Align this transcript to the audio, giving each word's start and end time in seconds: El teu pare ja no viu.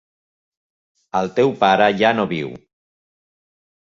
El 1.19 1.29
teu 1.39 1.53
pare 1.65 1.91
ja 2.01 2.13
no 2.21 2.27
viu. 2.33 2.51